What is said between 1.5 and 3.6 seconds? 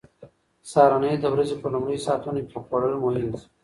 په لومړیو ساعتونو کې خوړل مهم دي.